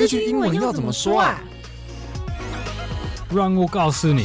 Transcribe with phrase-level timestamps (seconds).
[0.00, 1.38] 这句英文要怎么说啊？
[3.30, 4.24] 让我告诉你。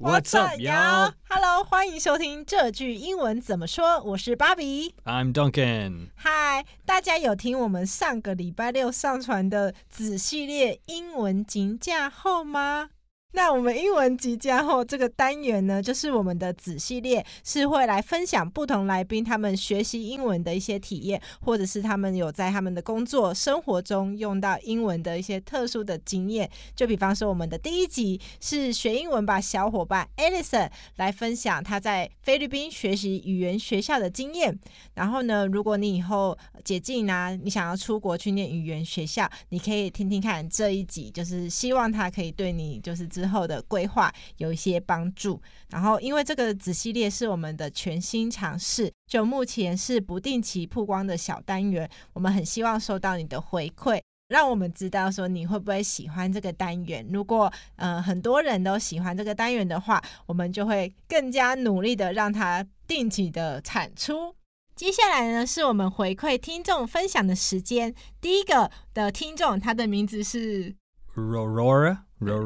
[0.00, 4.02] What's up, y'all？Hello，欢迎收听这句英文怎么说。
[4.02, 6.08] 我是芭比，I'm Duncan。
[6.24, 12.88] Hi，大家有听我们上个礼拜六上传的子系列英文金价后吗？
[13.36, 26.50] 那我们英文即将后这个单元呢，就是我们的子系列，是会来分享不同来宾他们学习英文的一些体验，或者是他们有在他们的工作生活中用到英文的一些特殊的经验。
[26.74, 34.58] 就比方说，我们的第一集是学英文吧小伙伴 Alison 来分享他在菲律宾学习语言学校的经验。
[34.94, 36.34] 然后呢，如果你以后
[36.64, 45.40] 解禁啊，你想要出国去念语言学校，你可以听听看这一集，就是希望他可以对你就是之后的规划有一些帮助。
[45.70, 51.88] 然后，因为这个子系列是我们的全新尝试，就目前是不定期曝光的小单元。
[52.12, 57.04] 我们很希望收到你的回馈，让我们知道说你会不会喜欢这个单元。
[57.12, 64.34] 如果呃很多人都喜欢这个单元的话，我们就会更加努力的让它定期的产出。
[64.76, 67.94] 接下来呢，是我们回馈听众分享的时间。
[68.20, 70.76] 第一个的听众，他的名字是
[71.14, 71.98] Rorora。
[72.18, 72.42] 柔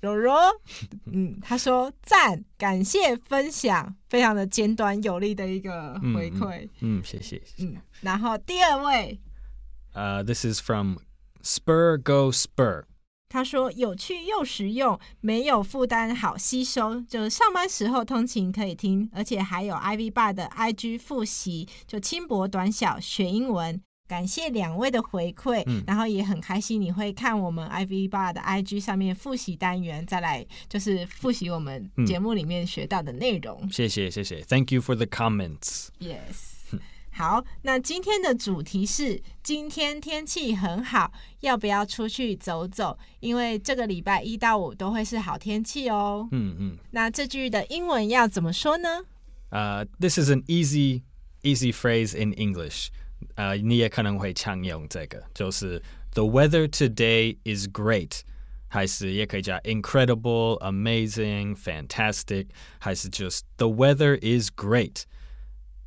[0.00, 0.32] 柔柔。
[0.34, 0.34] 柔，
[1.12, 9.18] 嗯，他说赞，感谢分享，非常的简短有力的一个回馈，嗯，嗯，谢谢，嗯，然后第二位，
[9.94, 10.98] 呃、uh,，This is from
[11.42, 12.84] Spur Go Spur，
[13.28, 23.80] 他说有趣又实用，没有负担，好吸收，就是上班时候通勤可以听，而且还有 Ivy 的 IG 复习，就轻薄短小学英文。
[24.08, 33.60] 感谢两位的回馈，嗯，然后也很开心你会看我们 Ivy Bar 的 IG 上面复习单元，再来就是复习我们节目里面学到的内容。
[33.62, 35.88] 嗯、谢谢谢谢，Thank you for the comments.
[36.00, 42.96] Yes，好，那今天的主题是今天天气很好，要不要出去走走？
[43.20, 46.26] 因为这个礼拜一到五都会是好天气哦。
[46.32, 49.04] 嗯嗯，那这句的英文要怎么说呢？
[49.50, 51.02] 呃、uh,，This is an easy
[51.42, 52.88] easy phrase in English.
[53.35, 55.81] 呃，你也可能会常用这个，就是
[56.11, 58.21] The weather today is great，
[58.67, 62.47] 还是也可以加 incredible、amazing、fantastic，
[62.79, 65.03] 还是 just the weather is great。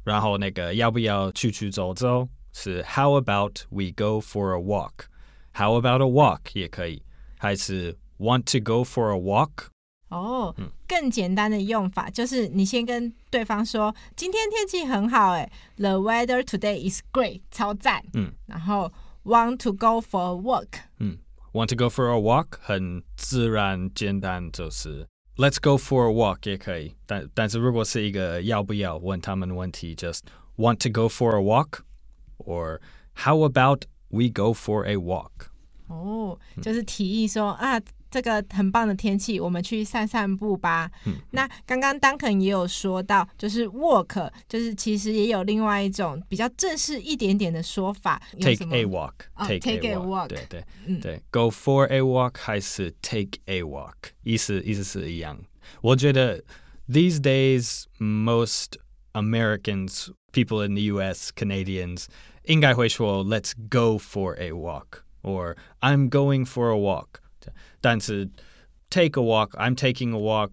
[0.05, 2.29] 然后那个要不要出去走走？
[2.53, 7.03] 是 How about we go for a walk？How about a walk 也可以，
[7.39, 9.69] 还是 Want to go for a walk？
[10.12, 10.54] 哦，
[10.88, 18.04] 更简单的用法就是你先跟对方说，今天天气很好，哎，The weather today is great，超赞。
[18.14, 18.92] 嗯，然后
[19.24, 20.68] Want to go for a walk？
[21.00, 21.18] 嗯
[21.54, 25.08] ，Want to go for a walk 很自然简单，就是
[25.38, 26.96] Let's go for a walk 也可以。
[27.06, 30.22] 但但是如果是一个要不要问他们问题，just
[30.58, 32.80] Want to go for a walk？or
[33.16, 35.48] How about we go for a walk？
[35.88, 37.80] 哦，就是提议说啊。
[38.12, 40.92] 这个很棒的天气，我们去散散步吧。
[41.06, 48.22] 嗯、那刚刚 Duncan 也有说到，就是 walk，就是其实也有另外一种比较正式一点点的说法。
[48.40, 55.40] Take a walk，take、oh, take a walk，对对、嗯、对，go for a walk 还是 take a walk，意思意思是一样。
[55.80, 56.44] 我觉得
[56.90, 58.74] these days most
[59.14, 62.08] Americans, people in the U.S., Canadians
[62.44, 67.22] 应该会说 Let's go for a walk，or I'm going for a walk。
[67.81, 68.29] 但是
[68.91, 70.51] take a walk, I'm taking a walk,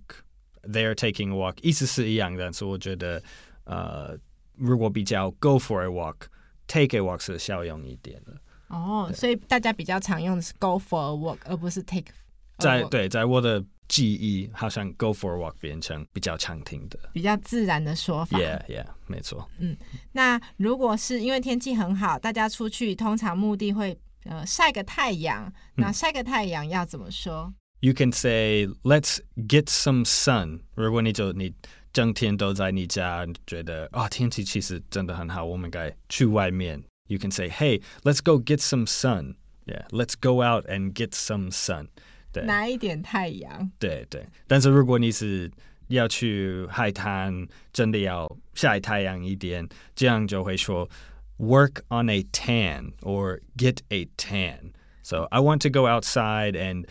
[0.62, 2.44] they're taking a walk，意思是一样的。
[2.44, 3.24] 但是我觉得，
[3.64, 4.18] 呃，
[4.56, 6.28] 如果比较 go for a walk,
[6.68, 8.34] take a walk 是效用一点的。
[8.68, 12.14] 哦，所以大家比较常用的是 go for a walk，而不是 take。
[12.60, 18.38] 在对，在我的记忆，好像 go for a walk 变成比较常听的、比较自然的说法。
[18.38, 19.50] Yeah, yeah，没错。
[19.58, 19.76] 嗯，
[20.12, 23.98] 那如果是因为天气很好，大家出去通常目的会。
[24.25, 31.55] 呃，晒个太阳，那晒个太阳要怎么说？You can say, "Let's get some sun." 如果你就你
[31.93, 36.83] 整天都在你家，觉得啊、哦、天气其实真的很好，我们该去外面。
[37.07, 39.37] You can say, "Hey, let's go get some sun."
[39.67, 41.89] Yeah, let's go out and get some sun.
[42.33, 43.71] 对，拿一点太阳。
[43.79, 45.51] 对对，但是如果你是
[45.87, 50.89] 要去海滩，真的要晒太阳一点，这样就会说。
[51.38, 54.74] work on a tan or get a tan.
[55.02, 56.86] So I want to go outside and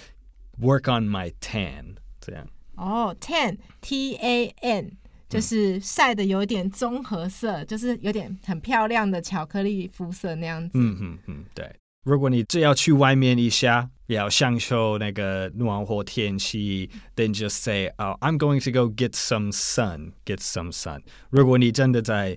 [0.59, 1.97] work on my tan.
[2.21, 2.47] 这样。
[2.77, 4.93] 哦、oh,，tan，T A N，
[5.29, 10.71] 就是晒得有点棕褐色，嗯，就是有点很漂亮的巧克力肤色那样子。
[10.75, 11.71] 嗯嗯嗯，对。
[12.05, 21.03] 如果你只要去外面一下，要享受那个暖和天气，then just say, oh, I'm going to go get some sun, get some sun.
[21.31, 22.37] 如果你真的在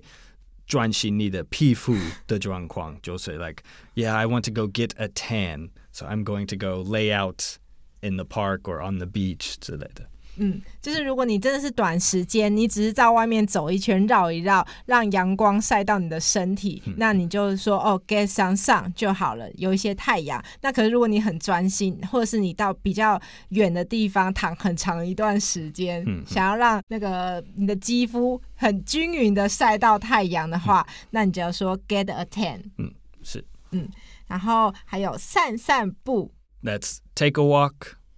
[0.70, 1.96] 专心你的皮肤
[2.26, 3.62] 的状况，就是 like
[3.94, 7.58] yeah I want to go get a tan so I'm going to go lay out
[8.00, 10.08] in the park or on the beach 之类的。
[10.37, 20.43] 嗯，就是如果你真的是短时间，你只是在外面走一圈、绕一绕，让阳光晒到你的身体，嗯、那你就说哦，get some sun 就好了，有一些太阳。
[20.61, 32.61] 那可是如果你很专心，或者是你到比较远的地方躺很长一段时间，嗯、想要让那个你的肌肤很均匀的晒到太阳的话，嗯、那你就要说 get a tan。
[32.77, 32.91] 嗯，
[33.21, 33.87] 是，嗯，
[34.27, 36.31] 然后还有散散步
[36.63, 37.73] ，Let's take a walk,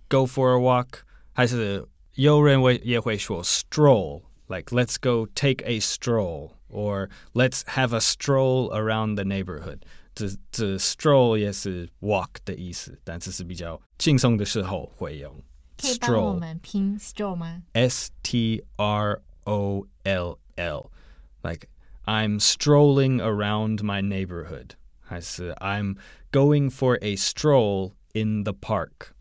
[0.08, 0.88] go for a walk，
[1.34, 1.88] 还是。
[2.15, 9.81] 有人会也会说 stroll，like let's go take a stroll，or let's have a stroll around the neighborhood。
[10.15, 15.33] 这这 stroll 也是 walk 的意思，但这是比较轻松的时候会用。
[15.81, 17.63] 可以帮我们拼 stroll 吗？
[17.75, 21.69] S T R O L L。Like
[22.05, 24.71] I'm strolling around my neighborhood，
[25.01, 25.99] 还是 I'm
[26.33, 29.12] going for a stroll in the park。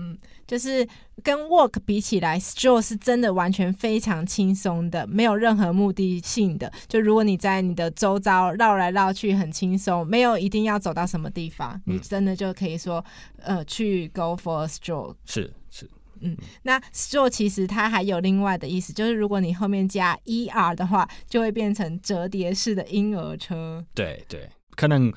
[0.00, 0.16] 嗯，
[0.46, 0.88] 就是
[1.22, 6.72] 跟 walk 比起来，stroll 是真的完全非常轻松的，没有任何目的性的。
[6.88, 13.04] 就如果你在你的周遭绕来绕去，很轻松，没有一定要走到什么地方，嗯、你真的就可以说，
[13.42, 15.14] 呃，去 go for a stroll。
[15.26, 15.86] 是是，
[16.20, 23.84] 嗯，那 stroll 其实它还有另外的意思，就是如果你后面加 er 的话，就会变成折叠式的婴儿车。
[23.94, 25.12] 对对，可能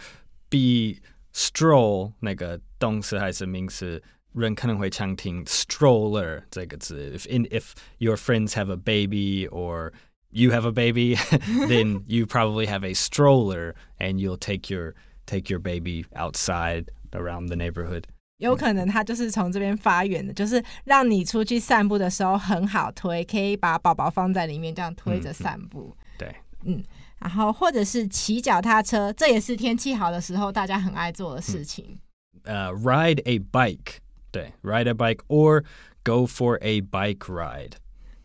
[0.49, 0.99] 比
[1.33, 4.03] stroll 那个动词还是名词。
[4.34, 7.16] 人可能会常听 stroller 这个字。
[7.16, 9.92] If in if your friends have a baby or
[10.30, 11.16] you have a baby,
[11.66, 14.94] then you probably have a stroller and you'll take your
[15.26, 18.04] take your baby outside around the neighborhood.
[18.38, 25.96] 有可能它就是从这边发源的，就是让你出去散步的时候很好推，可以把宝宝放在里面这样推着散步。
[25.96, 26.84] 嗯、对，嗯，
[27.18, 31.98] 然后或者是骑脚踏车，这也是天气好的时候大家很爱做的事情。
[32.44, 33.96] 呃、嗯 uh,，ride a bike。
[34.32, 35.64] 对，ride a bike or
[36.04, 37.72] go for a bike ride。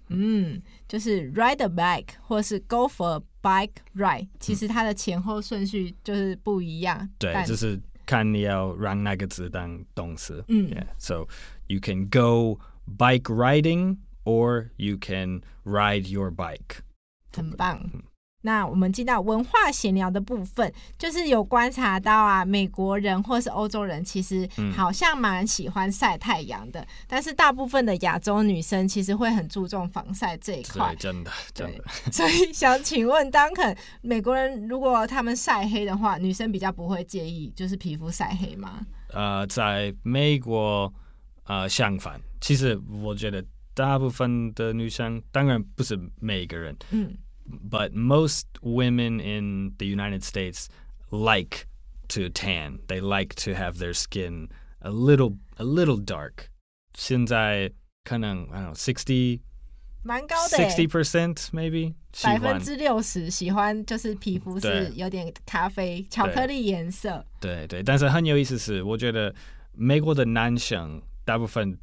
[0.10, 7.00] 嗯，就是 ride a bike 或是 go for a bike ride，其实它的前后顺序就是不一样。
[7.00, 10.44] 嗯、对，就是看你要让哪个字当动词。
[10.50, 11.26] 嗯，yeah，so
[11.68, 12.60] you can go
[12.98, 16.82] bike riding or you can ride your bike。
[17.32, 17.80] 很棒。
[17.94, 18.04] 嗯
[18.43, 30.95] 那我们进到文化闲聊的部分，就是有观察到啊，美国人或是欧洲人其实好像蛮喜欢晒太阳的，嗯、但是大部分的亚洲女生其实会很注重防晒这一块。
[30.95, 31.85] 对，真的，真的。
[32.13, 38.87] 所以想请问，Duncan，美国人如果他们晒黑的话，女生比较不会介意，就是皮肤晒黑吗？
[39.13, 40.93] 呃，在美国，
[41.45, 43.45] 呃，相反，其实我觉得
[43.75, 47.13] 大部分的女生，当然不是每个人，嗯。
[47.48, 50.70] But most women in the United States
[51.12, 51.68] like
[52.08, 52.80] to tan.
[52.88, 54.48] They like to have their skin
[54.80, 56.50] a little a little dark.
[56.94, 57.72] 现在
[58.06, 59.42] 可能 I don't know sixty
[60.04, 67.26] 蛮高的 sixty percent maybe 百分之六十喜欢就是皮肤是有点咖啡巧克力颜色。
[67.42, 69.36] 对对，对，但是很有意思是，我觉得
[69.74, 71.78] 美国的男生大部分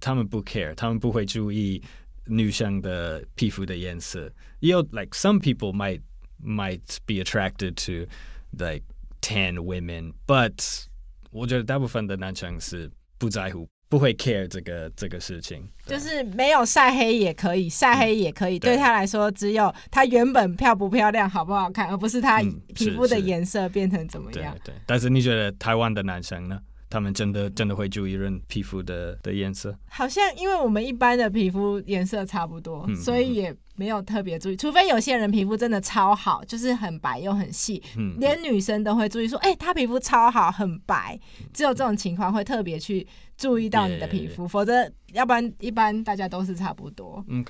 [0.00, 1.80] 他们不 care，他们不会注意。
[2.25, 6.01] 女生的皮肤的颜色，也有 like some people might
[6.43, 8.07] might be attracted to
[8.51, 8.83] like
[9.21, 10.85] tan women，but
[11.31, 22.41] 我觉得大部分的男生是不在乎，不会 care 这个这个事情，就是没有晒黑也可以，晒黑也可以，嗯、对，对他来说，只有他原本漂不漂亮、好不好看，而不是他
[22.75, 24.55] 皮肤的颜色变成怎么样。
[24.63, 26.59] 对，对，但是你觉得台湾的男生呢？
[26.91, 29.75] 他们真的真的会注意人皮肤的的颜色？
[29.87, 34.55] 好像因为我们一般的皮肤颜色差不多，嗯、所以也没有特别注意。
[34.55, 41.19] 除非有些人皮肤真的超好，就是很白又很细，嗯、连女生都会注意说：“哎、欸，他皮肤超好，很白。”
[41.51, 47.25] 只有这种情况会特别去注意到你的皮肤.否则要不然一般大家都是差不多。
[47.27, 47.43] 嗯。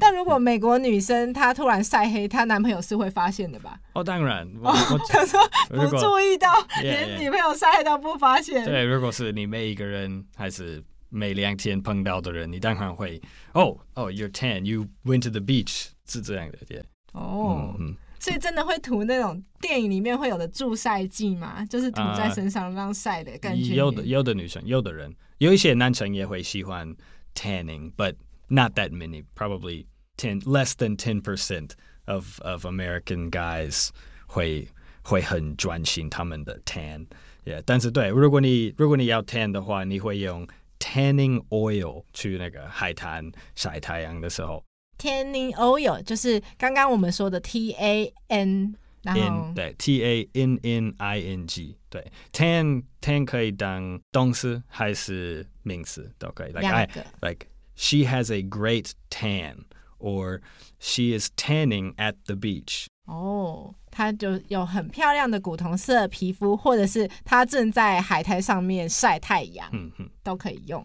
[0.00, 3.78] 但如果美国女生她突然晒黑，她男朋友是会发现的吧？
[3.92, 4.48] 哦，当然。
[4.60, 4.74] 我
[5.06, 5.38] 想说
[5.68, 6.48] 不注意到，
[6.80, 8.64] 连女朋友晒黑都不发现。
[8.64, 13.20] 对，如果是你每一个人还是每两天碰到的人，你当然会
[13.52, 16.82] 哦哦，You're tan，You went to the beach，是这样的，对。
[17.12, 17.76] 哦，
[18.18, 21.64] 所以真的会涂那种电影里面会有的助晒剂吗？
[21.66, 23.74] 就是涂在身上让晒的感觉。
[23.74, 26.96] 有的有的女生，有的人，有一些男生也会喜欢
[27.34, 28.14] tanning，but。
[28.48, 29.86] Not that many, probably
[30.18, 31.70] ten, less than ten percent
[32.04, 33.88] of of American guys
[34.26, 34.68] 会
[35.02, 37.06] 会很专心他们的 tan,
[37.46, 37.62] yeah.
[37.64, 40.46] 但是对，如果你如果你要 tan 的话，你会用
[40.81, 44.63] tanning oil 去那个海滩晒太阳的时候。
[44.97, 56.51] tanning oil，就是刚刚我们说的 T A N，然后对 T A N N I N G，对 tan tan 可以当动词还是名词都可以。
[56.51, 56.87] Like I
[57.21, 59.65] like she has a great tan,
[59.99, 60.41] or
[60.79, 62.87] she is tanning at the beach.
[63.05, 70.84] 哦， 她就有很漂亮的古铜色皮肤，或者是它正在海滩上面晒太阳，嗯嗯，都可以用。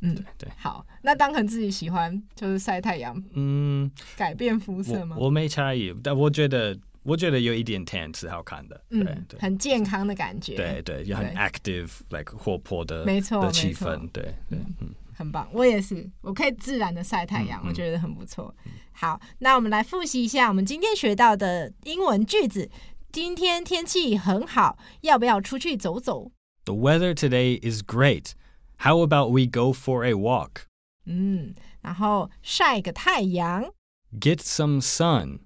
[0.00, 0.48] 嗯，对对。
[0.56, 5.16] 好，那当肯自己喜欢就是晒太阳，嗯，改变肤色吗？
[5.18, 14.94] 我，我没差异，但我觉得我觉得有一点 tan 是好看的，嗯，对，很健康的感觉，对对，也很 active，like 活泼的，没错，的气氛，对对，嗯。
[15.20, 18.54] 很棒，我也是，我可以自然的晒太阳，我觉得很不错。
[18.92, 22.70] 好，那我们来复习一下我们今天学到的英文句子。
[23.12, 26.32] 今天天气很好，要不要出去走走
[26.64, 28.32] ？The weather today is great.
[28.78, 30.62] How about we go for a walk?
[31.04, 33.74] 嗯，然后晒个太阳
[34.18, 35.40] ，Get some sun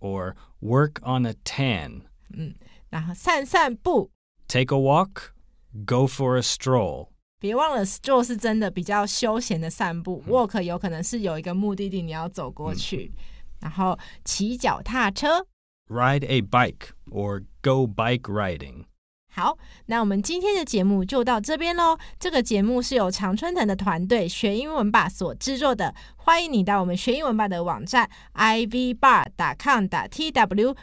[0.00, 2.02] or work on a tan.
[2.28, 2.56] 嗯，
[2.90, 4.10] 然后散散步
[4.48, 5.30] ，Take a walk,
[5.86, 7.13] go for a stroll.
[7.44, 13.20] 别忘了，stroll 是真的比较休闲的散步，嗯，walk 有可能是有一个目的地你要走过去，嗯，
[13.60, 15.46] 然后骑脚踏车
[15.88, 18.84] ，ride a bike or go bike riding。
[19.36, 21.98] 好，那我们今天的节目就到这边喽。
[22.20, 25.92] 这个节目是由常春藤的团队学英文吧所制作的。
[26.14, 29.26] 欢迎你到我们学英文吧的网站 ivbar.com.tw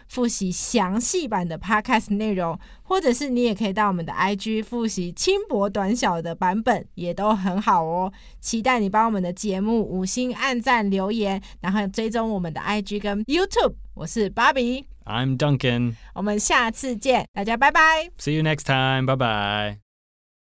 [0.10, 8.12] 复习详细版的 podcast 内容，或者是你也可以到我们的 IG 复习轻薄短小的版本，也都很好哦。
[8.41, 13.75] 期待你帮我们的节目五星按赞留言，然后追踪我们的 IG 跟 YouTube。
[13.93, 14.90] 我是 Bobby。
[15.05, 15.95] I'm Duncan。
[16.14, 18.11] 我们下次见，大家拜拜。
[18.19, 19.07] See you next time.
[19.07, 19.80] Bye bye.